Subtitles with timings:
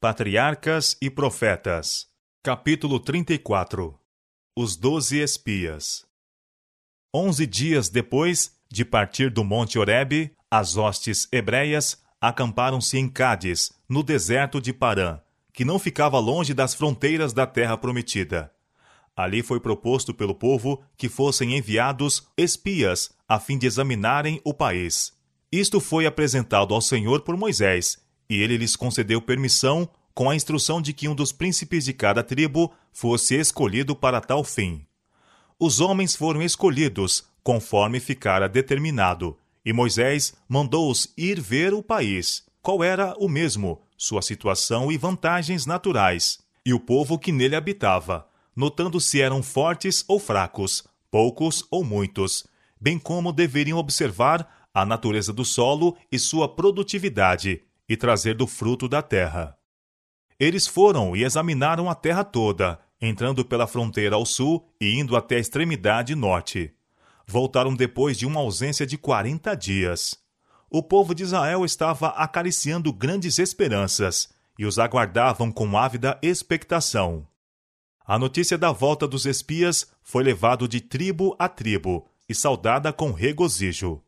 [0.00, 2.06] Patriarcas e Profetas,
[2.40, 3.98] capítulo 34
[4.56, 6.06] Os Doze Espias.
[7.12, 14.04] Onze dias depois de partir do Monte Horebe, as hostes hebreias acamparam-se em Cádiz, no
[14.04, 15.18] deserto de Parã,
[15.52, 18.52] que não ficava longe das fronteiras da terra prometida.
[19.16, 25.12] Ali foi proposto pelo povo que fossem enviados espias a fim de examinarem o país.
[25.50, 30.82] Isto foi apresentado ao Senhor por Moisés e ele lhes concedeu permissão com a instrução
[30.82, 34.84] de que um dos príncipes de cada tribo fosse escolhido para tal fim.
[35.60, 42.82] Os homens foram escolhidos, conforme ficara determinado, e Moisés mandou-os ir ver o país, qual
[42.82, 49.00] era o mesmo, sua situação e vantagens naturais, e o povo que nele habitava, notando
[49.00, 52.46] se eram fortes ou fracos, poucos ou muitos,
[52.80, 58.88] bem como deveriam observar a natureza do solo e sua produtividade, e trazer do fruto
[58.88, 59.56] da terra.
[60.38, 65.36] Eles foram e examinaram a terra toda, entrando pela fronteira ao sul e indo até
[65.36, 66.72] a extremidade norte.
[67.26, 70.16] Voltaram depois de uma ausência de quarenta dias.
[70.70, 77.26] O povo de Israel estava acariciando grandes esperanças e os aguardavam com ávida expectação.
[78.06, 83.12] A notícia da volta dos espias foi levada de tribo a tribo e saudada com
[83.12, 84.02] regozijo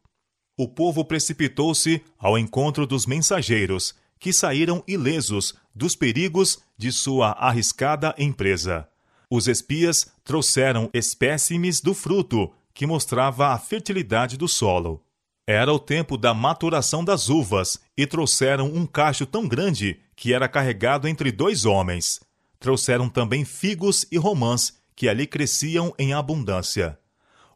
[0.62, 8.14] o povo precipitou-se ao encontro dos mensageiros, que saíram ilesos dos perigos de sua arriscada
[8.18, 8.86] empresa.
[9.30, 15.02] Os espias trouxeram espécimes do fruto, que mostrava a fertilidade do solo.
[15.46, 20.46] Era o tempo da maturação das uvas, e trouxeram um cacho tão grande que era
[20.46, 22.20] carregado entre dois homens.
[22.58, 26.98] Trouxeram também figos e romãs, que ali cresciam em abundância.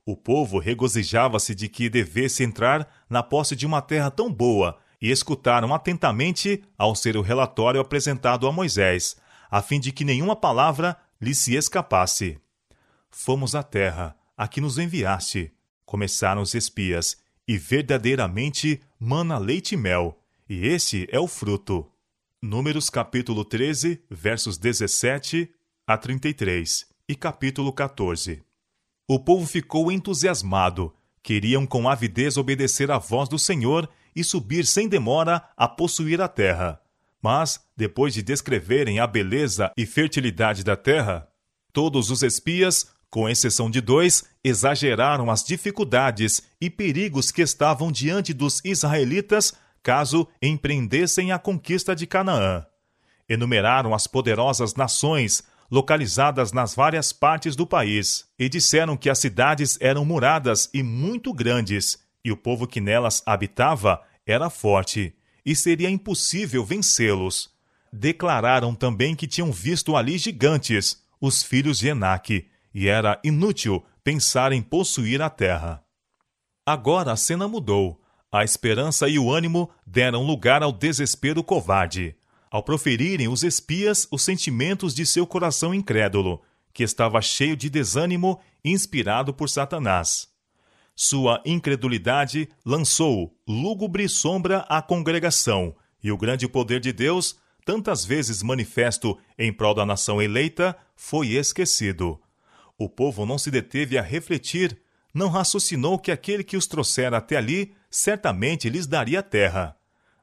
[0.07, 5.11] O povo regozijava-se de que devesse entrar na posse de uma terra tão boa e
[5.11, 9.17] escutaram atentamente ao ser o relatório apresentado a Moisés,
[9.51, 12.39] a fim de que nenhuma palavra lhe se escapasse.
[13.11, 15.53] Fomos à terra, a que nos enviaste,
[15.87, 20.19] começaram os espias, e verdadeiramente mana leite e mel,
[20.49, 21.91] e esse é o fruto.
[22.43, 25.51] Números capítulo 13, versos 17
[25.87, 28.43] a 33 e capítulo 14.
[29.07, 30.95] O povo ficou entusiasmado.
[31.23, 36.29] Queriam com avidez obedecer à voz do Senhor e subir sem demora a possuir a
[36.29, 36.81] terra.
[37.21, 41.29] Mas, depois de descreverem a beleza e fertilidade da terra,
[41.73, 48.33] todos os espias, com exceção de dois, exageraram as dificuldades e perigos que estavam diante
[48.33, 52.65] dos israelitas caso empreendessem a conquista de Canaã.
[53.29, 55.45] Enumeraram as poderosas nações
[55.75, 61.35] localizadas nas várias partes do país, e disseram que as cidades eram muradas e muito
[61.35, 65.13] grandes, e o povo que nelas habitava era forte,
[65.45, 67.51] e seria impossível vencê-los.
[67.93, 74.53] Declararam também que tinham visto ali gigantes, os filhos de Enaque, e era inútil pensar
[74.53, 75.83] em possuir a terra.
[76.65, 78.01] Agora a cena mudou.
[78.31, 82.15] A esperança e o ânimo deram lugar ao desespero covarde
[82.55, 86.41] ao proferirem os espias os sentimentos de seu coração incrédulo,
[86.73, 90.29] que estava cheio de desânimo inspirado por Satanás.
[90.95, 98.41] Sua incredulidade lançou lúgubre sombra à congregação, e o grande poder de Deus, tantas vezes
[98.41, 102.21] manifesto em prol da nação eleita, foi esquecido.
[102.79, 104.79] O povo não se deteve a refletir,
[105.13, 109.77] não raciocinou que aquele que os trouxera até ali certamente lhes daria terra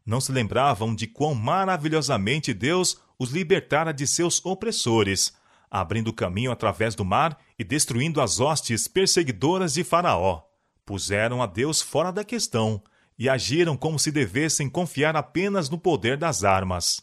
[0.05, 5.33] não se lembravam de quão maravilhosamente Deus os libertara de seus opressores,
[5.69, 10.41] abrindo caminho através do mar e destruindo as hostes perseguidoras de Faraó.
[10.85, 12.81] Puseram a Deus fora da questão
[13.17, 17.01] e agiram como se devessem confiar apenas no poder das armas.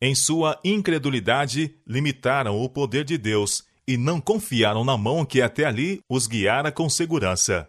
[0.00, 5.64] Em sua incredulidade, limitaram o poder de Deus e não confiaram na mão que até
[5.64, 7.68] ali os guiara com segurança.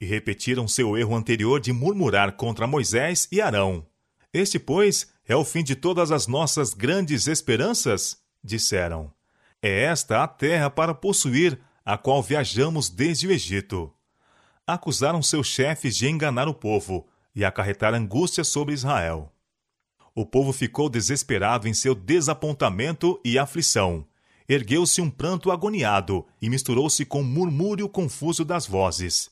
[0.00, 3.86] E repetiram seu erro anterior de murmurar contra Moisés e Arão.
[4.32, 8.18] Este, pois, é o fim de todas as nossas grandes esperanças?
[8.42, 9.12] Disseram.
[9.60, 13.92] É esta a terra para possuir, a qual viajamos desde o Egito.
[14.66, 19.32] Acusaram seus chefes de enganar o povo e acarretar angústia sobre Israel.
[20.14, 24.06] O povo ficou desesperado em seu desapontamento e aflição.
[24.48, 29.30] Ergueu-se um pranto agoniado e misturou-se com o murmúrio confuso das vozes.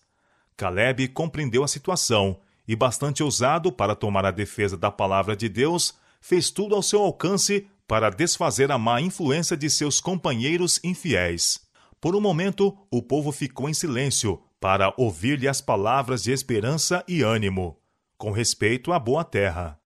[0.56, 5.94] Caleb compreendeu a situação e bastante ousado para tomar a defesa da palavra de Deus,
[6.20, 11.58] fez tudo ao seu alcance para desfazer a má influência de seus companheiros infiéis.
[11.98, 17.22] Por um momento, o povo ficou em silêncio para ouvir-lhe as palavras de esperança e
[17.22, 17.78] ânimo,
[18.18, 19.80] com respeito à boa terra.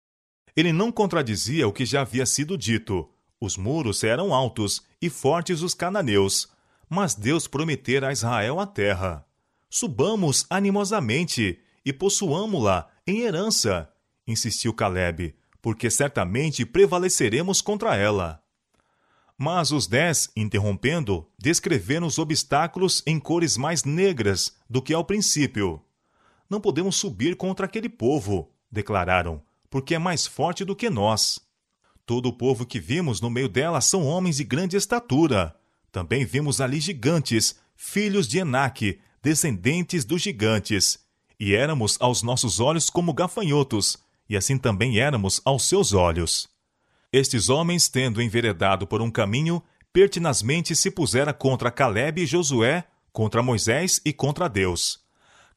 [0.56, 3.08] Ele não contradizia o que já havia sido dito.
[3.40, 6.48] Os muros eram altos e fortes os cananeus,
[6.88, 9.24] mas Deus prometera a Israel a terra.
[9.70, 13.88] Subamos animosamente e possuamo-la em herança,
[14.26, 18.42] insistiu Caleb, porque certamente prevaleceremos contra ela.
[19.38, 25.82] Mas os dez, interrompendo, descreveram os obstáculos em cores mais negras do que ao princípio.
[26.48, 31.40] Não podemos subir contra aquele povo, declararam, porque é mais forte do que nós.
[32.04, 35.56] Todo o povo que vimos no meio dela são homens de grande estatura.
[35.90, 40.98] Também vimos ali gigantes, filhos de Enaque, descendentes dos gigantes.
[41.44, 43.98] E éramos aos nossos olhos como gafanhotos,
[44.28, 46.48] e assim também éramos aos seus olhos.
[47.12, 49.60] Estes homens, tendo enveredado por um caminho,
[49.92, 55.00] pertinazmente se pusera contra Caleb e Josué, contra Moisés e contra Deus.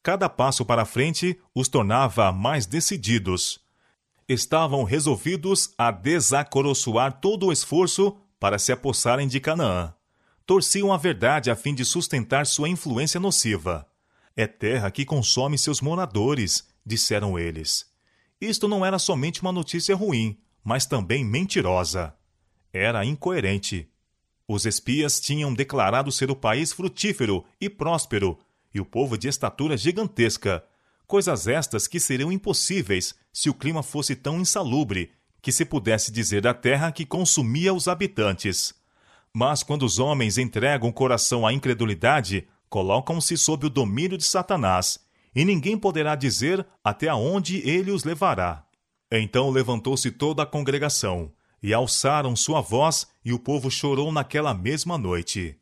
[0.02, 3.60] Cada passo para frente os tornava mais decididos.
[4.28, 9.94] Estavam resolvidos a desacoroçoar todo o esforço para se apossarem de Canaã.
[10.48, 13.88] Torciam a verdade a fim de sustentar sua influência nociva.
[14.36, 17.86] É terra que consome seus moradores, disseram eles.
[18.40, 22.14] Isto não era somente uma notícia ruim, mas também mentirosa.
[22.74, 23.90] Era incoerente.
[24.48, 28.38] Os espias tinham declarado ser o país frutífero e próspero,
[28.74, 30.64] e o povo de estatura gigantesca,
[31.08, 35.12] coisas estas que seriam impossíveis se o clima fosse tão insalubre
[35.42, 38.74] que se pudesse dizer da terra que consumia os habitantes.
[39.34, 45.00] Mas quando os homens entregam o coração à incredulidade, colocam-se sob o domínio de Satanás,
[45.34, 48.66] e ninguém poderá dizer até aonde ele os levará.
[49.10, 51.32] Então levantou-se toda a congregação,
[51.64, 55.58] e alçaram sua voz, e o povo chorou naquela mesma noite.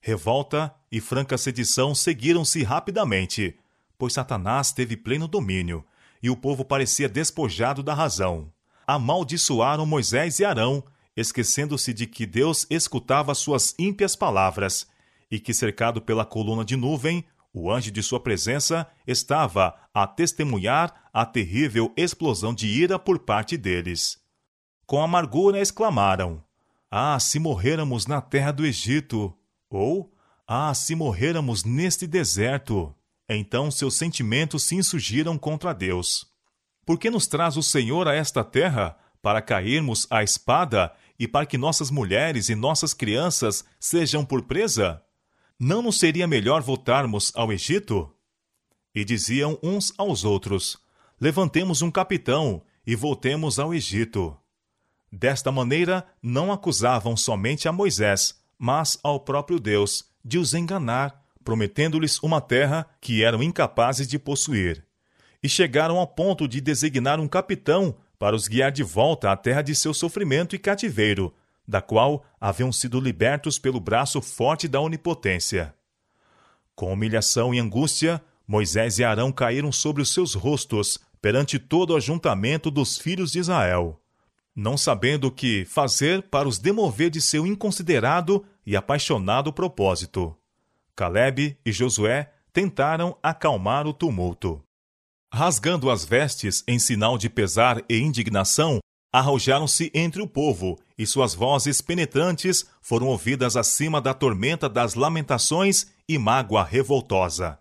[0.00, 3.58] Revolta e franca sedição seguiram-se rapidamente,
[3.98, 5.84] pois Satanás teve pleno domínio,
[6.22, 8.52] e o povo parecia despojado da razão.
[8.86, 10.84] Amaldiçoaram Moisés e Arão,
[11.16, 14.86] esquecendo-se de que Deus escutava suas ímpias palavras,
[15.32, 17.24] e que, cercado pela coluna de nuvem,
[17.54, 23.56] o anjo de sua presença estava a testemunhar a terrível explosão de ira por parte
[23.56, 24.18] deles.
[24.84, 26.44] Com amargura exclamaram:
[26.90, 29.34] Ah, se morrêramos na terra do Egito!
[29.70, 30.12] Ou,
[30.46, 32.94] Ah, se morrêramos neste deserto!
[33.26, 36.26] Então seus sentimentos se insurgiram contra Deus.
[36.84, 41.46] Por que nos traz o Senhor a esta terra para cairmos à espada e para
[41.46, 45.02] que nossas mulheres e nossas crianças sejam por presa?
[45.64, 48.12] Não nos seria melhor voltarmos ao Egito?
[48.92, 50.76] E diziam uns aos outros:
[51.20, 54.36] Levantemos um capitão e voltemos ao Egito.
[55.12, 62.20] Desta maneira, não acusavam somente a Moisés, mas ao próprio Deus, de os enganar, prometendo-lhes
[62.24, 64.84] uma terra que eram incapazes de possuir.
[65.40, 69.62] E chegaram ao ponto de designar um capitão para os guiar de volta à terra
[69.62, 71.32] de seu sofrimento e cativeiro,
[71.66, 75.74] da qual haviam sido libertos pelo braço forte da onipotência.
[76.74, 81.96] Com humilhação e angústia, Moisés e Arão caíram sobre os seus rostos perante todo o
[81.96, 84.00] ajuntamento dos filhos de Israel,
[84.54, 90.36] não sabendo o que fazer para os demover de seu inconsiderado e apaixonado propósito.
[90.96, 94.62] Caleb e Josué tentaram acalmar o tumulto.
[95.32, 98.80] Rasgando as vestes em sinal de pesar e indignação,
[99.12, 105.88] arrojaram-se entre o povo, e suas vozes penetrantes foram ouvidas acima da tormenta das lamentações
[106.08, 107.58] e mágoa revoltosa.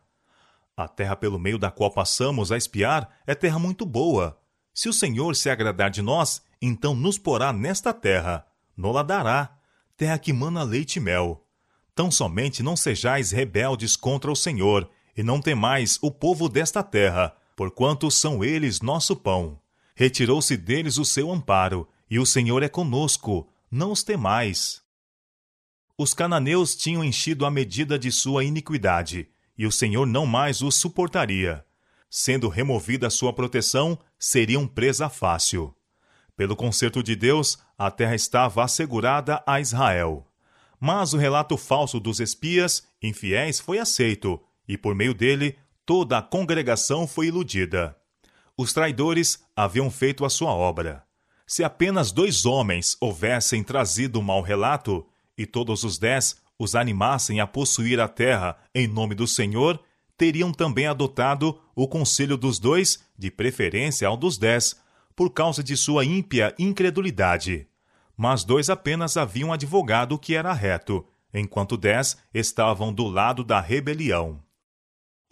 [0.78, 4.40] A terra pelo meio da qual passamos a espiar é terra muito boa.
[4.74, 9.58] Se o Senhor se agradar de nós, então nos porá nesta terra, nola dará,
[9.98, 11.46] terra que mana leite e mel.
[11.94, 17.36] Tão somente não sejais rebeldes contra o Senhor, e não temais o povo desta terra,
[17.56, 19.60] porquanto são eles nosso pão.
[19.96, 24.82] Retirou-se deles o seu amparo, e o Senhor é conosco, não os temais.
[25.98, 30.76] Os cananeus tinham enchido a medida de sua iniquidade, e o Senhor não mais os
[30.76, 31.64] suportaria.
[32.10, 35.76] Sendo removida sua proteção, seriam presa fácil.
[36.36, 40.28] Pelo conserto de Deus, a terra estava assegurada a Israel.
[40.80, 45.56] Mas o relato falso dos espias, infiéis, foi aceito, e por meio dele,
[45.86, 47.96] toda a congregação foi iludida.
[48.62, 51.04] Os traidores haviam feito a sua obra.
[51.48, 55.04] Se apenas dois homens houvessem trazido o mau relato,
[55.36, 59.80] e todos os dez os animassem a possuir a terra em nome do Senhor,
[60.16, 64.80] teriam também adotado o conselho dos dois, de preferência ao dos dez,
[65.16, 67.68] por causa de sua ímpia incredulidade.
[68.16, 71.04] Mas dois apenas haviam advogado o que era reto,
[71.34, 74.40] enquanto dez estavam do lado da rebelião.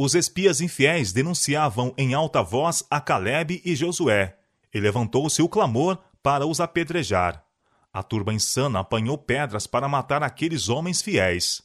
[0.02, 4.38] Os espias infiéis denunciavam em alta voz a Caleb e Josué.
[4.74, 7.44] e levantou-se o clamor para os apedrejar.
[7.92, 11.62] A turba insana apanhou pedras para matar aqueles homens fiéis.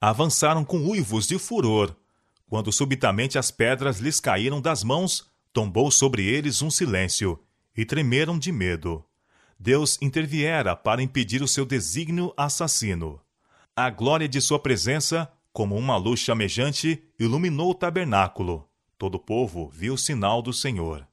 [0.00, 1.94] Avançaram com uivos de furor.
[2.48, 7.38] Quando subitamente as pedras lhes caíram das mãos, tombou sobre eles um silêncio,
[7.76, 9.04] e tremeram de medo.
[9.56, 13.20] Deus interviera para impedir o seu desígnio assassino.
[13.76, 18.68] A glória de sua presença, como uma luz chamejante, iluminou o tabernáculo.
[18.96, 21.06] Todo o povo viu o sinal do Senhor.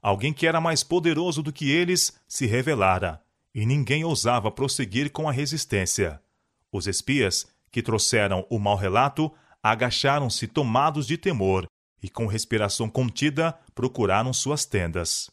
[0.00, 3.22] Alguém que era mais poderoso do que eles se revelara,
[3.54, 6.20] e ninguém ousava prosseguir com a resistência.
[6.70, 11.66] Os espias, que trouxeram o mau relato, agacharam-se tomados de temor
[12.02, 15.30] e, com respiração contida, procuraram suas tendas.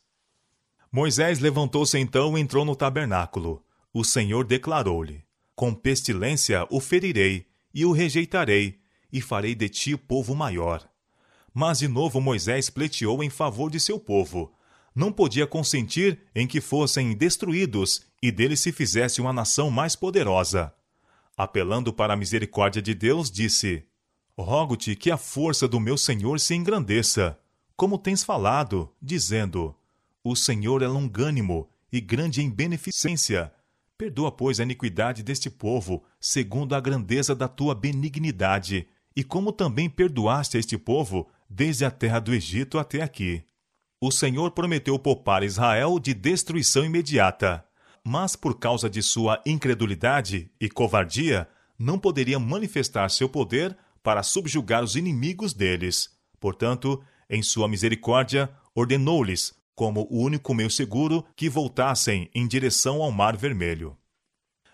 [0.91, 3.63] Moisés levantou-se então e entrou no tabernáculo.
[3.94, 5.24] O Senhor declarou-lhe:
[5.56, 8.79] Com pestilência o ferirei, e o rejeitarei,
[9.11, 10.88] e farei de ti povo maior.
[11.53, 14.53] Mas de novo Moisés pleiteou em favor de seu povo.
[14.95, 20.73] Não podia consentir em que fossem destruídos e dele se fizesse uma nação mais poderosa.
[21.38, 23.85] Apelando para a misericórdia de Deus, disse:
[24.38, 27.39] Rogo-te que a força do meu Senhor se engrandeça,
[27.75, 29.75] como tens falado, dizendo:
[30.23, 33.51] O Senhor é longânimo e grande em beneficência.
[34.00, 39.88] Perdoa, pois, a iniquidade deste povo, segundo a grandeza da tua benignidade, e como também
[39.88, 43.44] perdoaste a este povo, desde a terra do Egito até aqui.
[44.01, 47.63] O Senhor prometeu poupar Israel de destruição imediata
[48.03, 54.84] mas por causa de sua incredulidade e covardia, não poderia manifestar seu poder para subjugar
[54.84, 56.10] os inimigos deles.
[56.39, 63.13] Portanto, em sua misericórdia, ordenou-lhes, como o único meio seguro, que voltassem em direção ao
[63.13, 63.98] Mar Vermelho.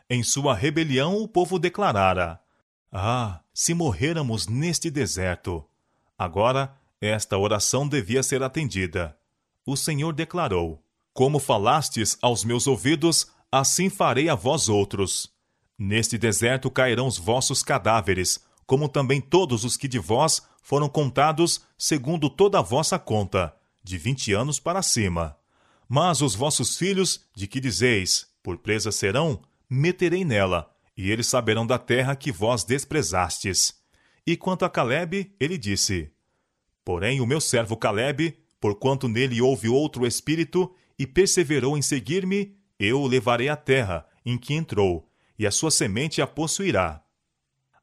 [0.10, 2.42] Em sua rebelião, o povo declarara:
[2.92, 5.64] Ah, se morrêramos neste deserto!
[6.18, 9.16] Agora, esta oração devia ser atendida.
[9.64, 10.84] O Senhor declarou:
[11.14, 15.32] como falastes aos meus ouvidos, assim farei a vós outros.
[15.78, 21.62] Neste deserto cairão os vossos cadáveres, como também todos os que de vós foram contados
[21.78, 23.56] segundo toda a vossa conta,
[23.86, 25.38] de vinte anos para cima.
[25.88, 29.40] Mas os vossos filhos, de que dizeis, por presa serão,
[29.70, 33.76] meterei nela, e eles saberão da terra que vós desprezastes.
[34.26, 36.10] E quanto a Caleb, ele disse:
[36.84, 43.00] Porém o meu servo Caleb, porquanto nele houve outro espírito, e perseverou em seguir-me, eu
[43.02, 47.04] o levarei à terra em que entrou, e a sua semente a possuirá.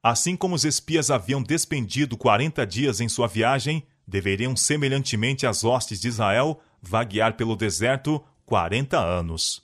[0.03, 5.99] Assim como os espias haviam despendido quarenta dias em sua viagem, deveriam semelhantemente as hostes
[6.01, 9.63] de Israel vaguear pelo deserto quarenta anos.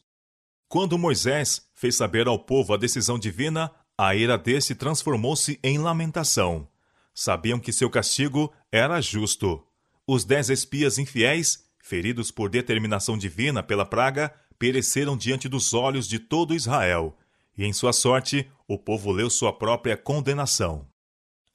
[0.69, 6.67] Quando Moisés fez saber ao povo a decisão divina, a ira desse transformou-se em lamentação.
[7.15, 9.63] Sabiam que seu castigo era justo.
[10.07, 16.19] Os dez espias infiéis feridos por determinação divina pela praga, pereceram diante dos olhos de
[16.19, 17.17] todo Israel,
[17.57, 20.87] e em sua sorte o povo leu sua própria condenação.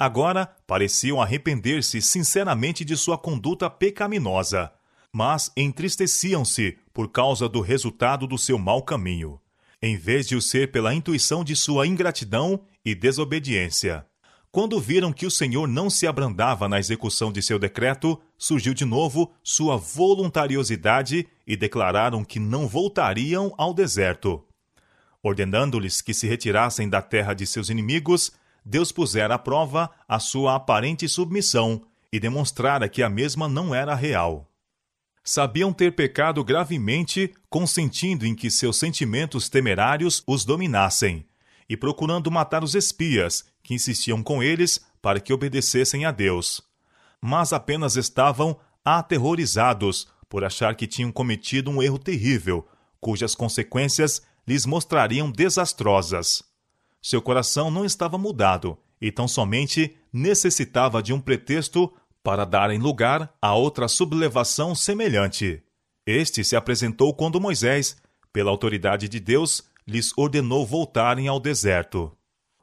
[0.03, 4.69] Agora pareciam arrepender-se sinceramente de sua conduta pecaminosa,
[5.13, 9.39] mas entristeciam-se por causa do resultado do seu mau caminho,
[9.81, 14.05] em vez de o ser pela intuição de sua ingratidão e desobediência.
[14.51, 18.83] Quando viram que o Senhor não se abrandava na execução de seu decreto, surgiu de
[18.83, 24.43] novo sua voluntariosidade e declararam que não voltariam ao deserto.
[25.23, 28.33] Ordenando-lhes que se retirassem da terra de seus inimigos,
[28.65, 33.95] Deus pusera à prova a sua aparente submissão e demonstrara que a mesma não era
[33.95, 34.49] real.
[35.23, 41.25] Sabiam ter pecado gravemente, consentindo em que seus sentimentos temerários os dominassem,
[41.67, 46.61] e procurando matar os espias que insistiam com eles para que obedecessem a Deus.
[47.21, 52.67] Mas apenas estavam aterrorizados por achar que tinham cometido um erro terrível,
[52.99, 56.43] cujas consequências lhes mostrariam desastrosas.
[57.03, 61.93] Seu coração não estava mudado e tão somente necessitava de um pretexto
[62.23, 65.61] para darem lugar a outra sublevação semelhante.
[66.07, 67.97] Este se apresentou quando Moisés,
[68.31, 72.15] pela autoridade de Deus, lhes ordenou voltarem ao deserto.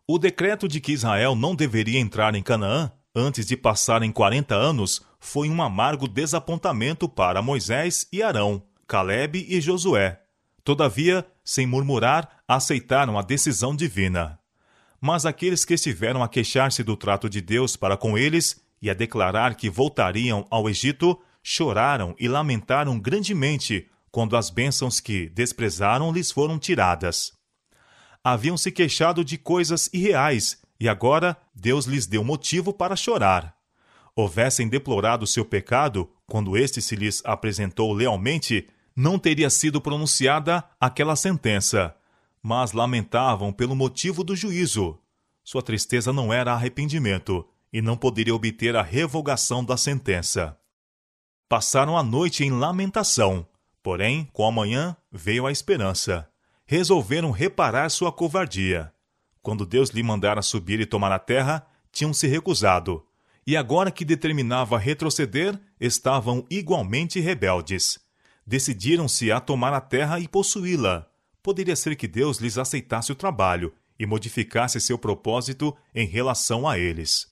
[0.08, 5.02] O decreto de que Israel não deveria entrar em Canaã antes de passarem 40 anos
[5.18, 10.22] foi um amargo desapontamento para Moisés e Arão, Caleb e Josué.
[10.64, 14.38] Todavia, sem murmurar, aceitaram a decisão divina.
[15.00, 18.94] Mas aqueles que estiveram a queixar-se do trato de Deus para com eles e a
[18.94, 26.30] declarar que voltariam ao Egito, choraram e lamentaram grandemente quando as bênçãos que desprezaram lhes
[26.30, 27.40] foram tiradas
[28.22, 33.54] haviam se queixado de coisas irreais e agora Deus lhes deu motivo para chorar.
[34.14, 41.16] Houvessem deplorado seu pecado quando este se lhes apresentou lealmente, não teria sido pronunciada aquela
[41.16, 41.94] sentença,
[42.42, 44.98] mas lamentavam pelo motivo do juízo.
[45.44, 50.56] Sua tristeza não era arrependimento e não poderia obter a revogação da sentença.
[51.48, 53.46] Passaram a noite em lamentação,
[53.82, 56.28] porém, com a manhã veio a esperança.
[56.66, 58.92] Resolveram reparar sua covardia.
[59.42, 63.04] Quando Deus lhe mandara subir e tomar a terra, tinham se recusado,
[63.46, 67.98] e agora que determinava retroceder, estavam igualmente rebeldes.
[68.46, 71.06] Decidiram-se a tomar a terra e possuí-la.
[71.42, 76.78] Poderia ser que Deus lhes aceitasse o trabalho e modificasse seu propósito em relação a
[76.78, 77.28] eles.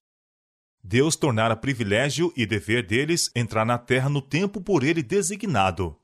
[0.82, 5.96] Deus tornara privilégio e dever deles entrar na terra no tempo por ele designado.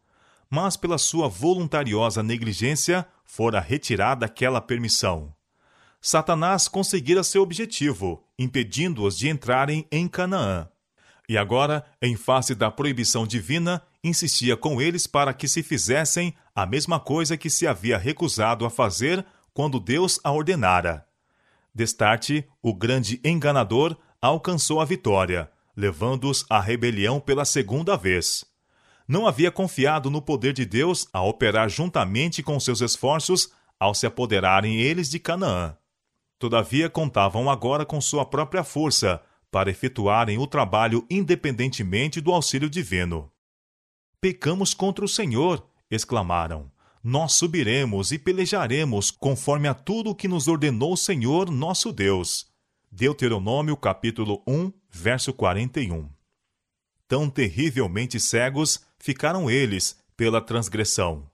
[0.51, 5.35] Mas pela sua voluntariosa negligência fora retirada aquela permissão.
[6.01, 10.69] Satanás conseguira seu objetivo, impedindo-os de entrarem em Canaã.
[11.29, 16.67] E agora, em face da proibição divina, insistia com eles para que se fizessem a
[16.67, 21.07] mesma coisa que se havia recusado a fazer quando Deus a ordenara.
[21.75, 28.45] Destarte, o grande enganador alcançou a vitória, levando-os à rebelião pela segunda vez.
[29.09, 34.07] Não havia confiado no poder de Deus a operar juntamente com seus esforços ao se
[34.07, 35.77] apoderarem eles de Canaã.
[36.39, 39.21] Todavia, contavam agora com sua própria força
[39.55, 43.31] para efetuarem o trabalho independentemente do auxílio divino.
[44.21, 46.69] Pecamos contra o Senhor, exclamaram.
[47.01, 52.49] Nós subiremos e pelejaremos conforme a tudo o que nos ordenou o Senhor nosso Deus.
[52.91, 56.09] Deuteronômio capítulo 1, verso 41.
[57.07, 61.31] Tão terrivelmente cegos ficaram eles pela transgressão.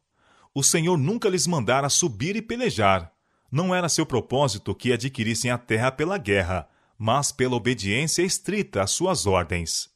[0.54, 3.10] O Senhor nunca lhes mandara subir e pelejar,
[3.50, 6.68] não era seu propósito que adquirissem a terra pela guerra,
[7.02, 9.88] mas pela obediência estrita às suas ordens.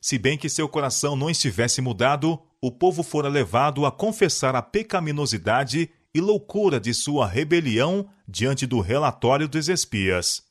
[0.00, 4.60] Se bem que seu coração não estivesse mudado, o povo fora levado a confessar a
[4.60, 10.42] pecaminosidade e loucura de sua rebelião diante do relatório dos espias.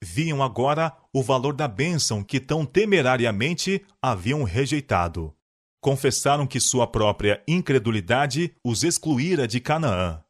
[0.00, 5.34] Viam agora o valor da bênção que tão temerariamente haviam rejeitado.
[5.78, 10.24] Confessaram que sua própria incredulidade os excluíra de Canaã.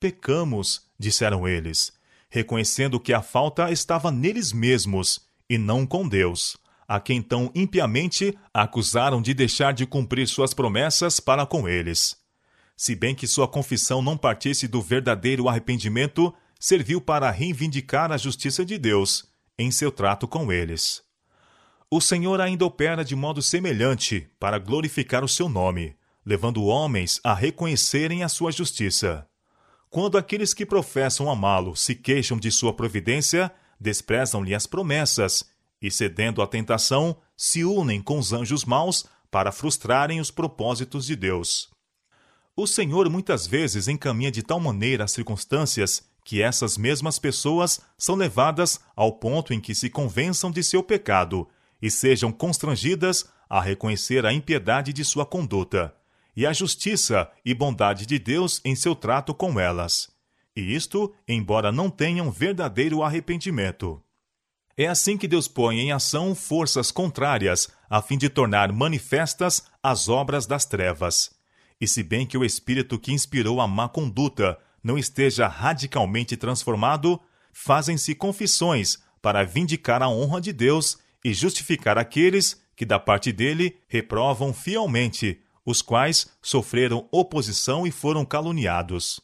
[0.00, 1.92] Pecamos, disseram eles,
[2.28, 8.36] reconhecendo que a falta estava neles mesmos e não com Deus, a quem tão impiamente
[8.52, 12.16] acusaram de deixar de cumprir suas promessas para com eles.
[12.76, 18.64] Se bem que sua confissão não partisse do verdadeiro arrependimento, serviu para reivindicar a justiça
[18.64, 19.26] de Deus
[19.58, 21.02] em seu trato com eles.
[21.90, 27.34] O Senhor ainda opera de modo semelhante para glorificar o seu nome, levando homens a
[27.34, 29.26] reconhecerem a sua justiça.
[29.90, 35.44] Quando aqueles que professam amá-lo se queixam de sua providência, desprezam-lhe as promessas
[35.80, 41.16] e, cedendo à tentação, se unem com os anjos maus para frustrarem os propósitos de
[41.16, 41.70] Deus.
[42.54, 48.14] O Senhor muitas vezes encaminha de tal maneira as circunstâncias que essas mesmas pessoas são
[48.14, 51.48] levadas ao ponto em que se convençam de seu pecado
[51.80, 55.94] e sejam constrangidas a reconhecer a impiedade de sua conduta
[56.38, 60.08] e a justiça e bondade de Deus em seu trato com elas.
[60.54, 64.00] E isto, embora não tenham verdadeiro arrependimento.
[64.76, 70.08] É assim que Deus põe em ação forças contrárias, a fim de tornar manifestas as
[70.08, 71.32] obras das trevas.
[71.80, 77.20] E se bem que o espírito que inspirou a má conduta não esteja radicalmente transformado,
[77.52, 83.76] fazem-se confissões para vindicar a honra de Deus e justificar aqueles que, da parte dele,
[83.88, 89.20] reprovam fielmente os quais sofreram oposição e foram caluniados.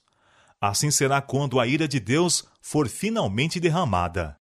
[0.60, 4.36] Assim será quando a ira de Deus for finalmente derramada.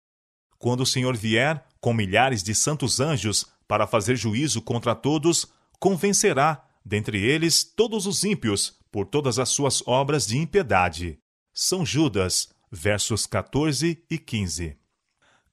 [0.58, 5.46] Quando o Senhor vier com milhares de santos anjos para fazer juízo contra todos,
[5.78, 11.20] convencerá, dentre eles, todos os ímpios por todas as suas obras de impiedade.
[11.54, 14.76] São Judas, versos 14 e 15.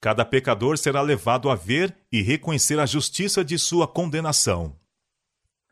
[0.01, 4.78] Cada pecador será levado a ver e reconhecer a justiça de sua condenação.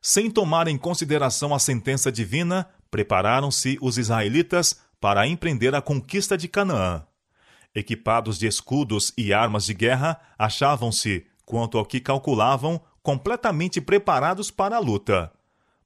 [0.10, 6.48] Sem tomar em consideração a sentença divina, prepararam-se os israelitas para empreender a conquista de
[6.48, 7.06] Canaã.
[7.76, 14.78] Equipados de escudos e armas de guerra, achavam-se, quanto ao que calculavam, completamente preparados para
[14.78, 15.30] a luta.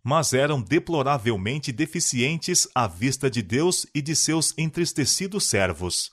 [0.03, 6.11] Mas eram deploravelmente deficientes à vista de Deus e de seus entristecidos servos.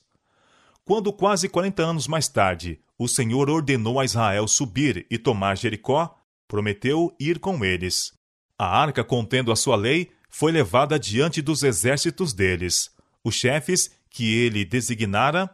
[0.82, 6.17] Quando, quase quarenta anos mais tarde, o Senhor ordenou a Israel subir e tomar Jericó,
[6.48, 8.12] prometeu ir com eles.
[8.58, 12.90] A arca, contendo a sua lei, foi levada diante dos exércitos deles.
[13.22, 15.48] Os chefes, que ele designara,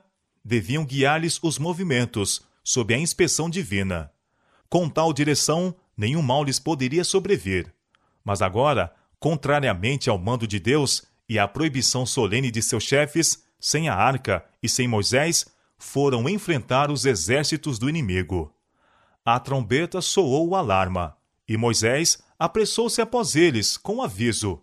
[0.45, 4.11] deviam guiar-lhes os movimentos, sob a inspeção divina.
[4.69, 7.73] Com tal direção, nenhum mal lhes poderia sobrevir.
[8.25, 13.89] Mas agora, contrariamente ao mando de Deus e à proibição solene de seus chefes, sem
[13.89, 15.47] a arca e sem Moisés,
[15.79, 18.55] foram enfrentar os exércitos do inimigo.
[19.25, 21.17] A trombeta soou o alarma,
[21.49, 24.61] e Moisés apressou-se após eles, com aviso: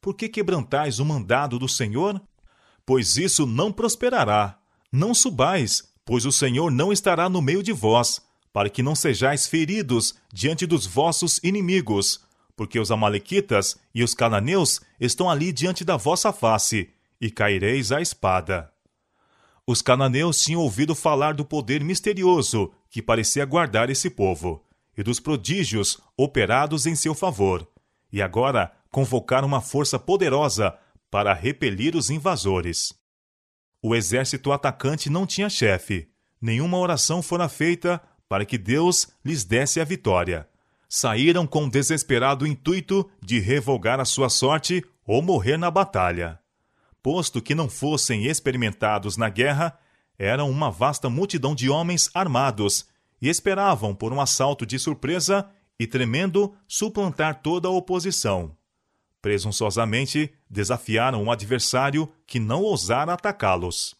[0.00, 2.20] Por que quebrantais o mandado do Senhor?
[2.86, 4.58] Pois isso não prosperará.
[4.90, 8.22] Não subais, pois o Senhor não estará no meio de vós,
[8.54, 12.20] para que não sejais feridos diante dos vossos inimigos,
[12.56, 16.88] porque os Amalequitas e os cananeus estão ali diante da vossa face,
[17.20, 18.72] e caireis à espada.
[19.70, 24.66] Os cananeus tinham ouvido falar do poder misterioso que parecia guardar esse povo,
[24.98, 27.64] e dos prodígios operados em seu favor,
[28.12, 30.76] e agora convocaram uma força poderosa
[31.08, 32.92] para repelir os invasores.
[33.80, 36.08] O exército atacante não tinha chefe,
[36.42, 40.48] nenhuma oração fora feita para que Deus lhes desse a vitória.
[40.88, 46.39] Saíram com o desesperado intuito de revogar a sua sorte ou morrer na batalha.
[47.02, 49.78] Posto que não fossem experimentados na guerra,
[50.18, 52.86] eram uma vasta multidão de homens armados
[53.22, 58.54] e esperavam por um assalto de surpresa e tremendo suplantar toda a oposição.
[59.22, 63.94] Presunçosamente desafiaram um adversário que não ousara atacá-los.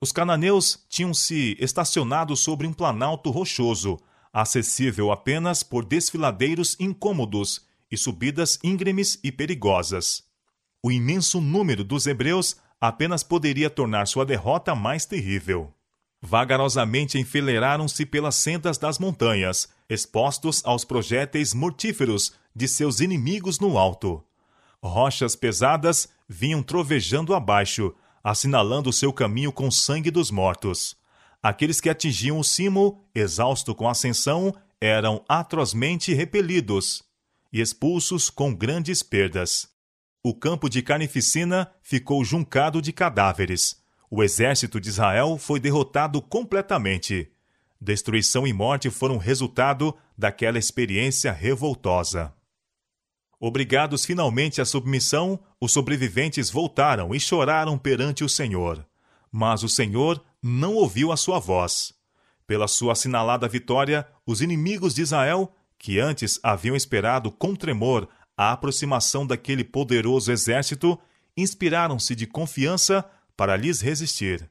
[0.00, 3.98] Os cananeus tinham se estacionado sobre um planalto rochoso,
[4.32, 10.27] acessível apenas por desfiladeiros incômodos e subidas íngremes e perigosas.
[10.82, 15.74] O imenso número dos hebreus apenas poderia tornar sua derrota mais terrível.
[16.20, 24.24] Vagarosamente enfileiraram-se pelas sendas das montanhas, expostos aos projéteis mortíferos de seus inimigos no alto.
[24.82, 30.96] Rochas pesadas vinham trovejando abaixo, assinalando seu caminho com sangue dos mortos.
[31.42, 37.02] Aqueles que atingiam o cimo, exausto com a ascensão, eram atrozmente repelidos
[37.52, 39.77] e expulsos com grandes perdas.
[40.22, 43.80] O campo de carnificina ficou juncado de cadáveres.
[44.10, 47.30] O exército de Israel foi derrotado completamente.
[47.80, 52.34] Destruição e morte foram resultado daquela experiência revoltosa.
[53.38, 58.84] Obrigados finalmente à submissão, os sobreviventes voltaram e choraram perante o Senhor.
[59.30, 61.94] Mas o Senhor não ouviu a sua voz.
[62.44, 68.52] Pela sua assinalada vitória, os inimigos de Israel, que antes haviam esperado com tremor a
[68.52, 70.96] aproximação daquele poderoso exército,
[71.36, 73.04] inspiraram-se de confiança
[73.36, 74.48] para lhes resistir.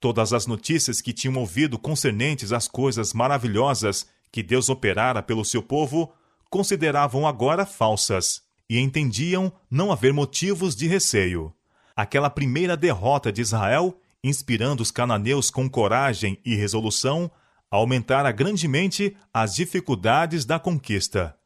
[0.00, 5.62] Todas as notícias que tinham ouvido concernentes às coisas maravilhosas que Deus operara pelo seu
[5.62, 6.10] povo
[6.48, 11.52] consideravam agora falsas e entendiam não haver motivos de receio.
[11.94, 17.30] Aquela primeira derrota de Israel, inspirando os cananeus com coragem e resolução,
[17.70, 21.36] aumentara grandemente as dificuldades da conquista.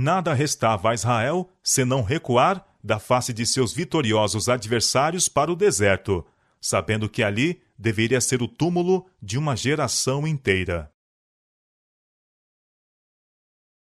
[0.00, 6.24] Nada restava a Israel senão recuar da face de seus vitoriosos adversários para o deserto,
[6.60, 10.88] sabendo que ali deveria ser o túmulo de uma geração inteira.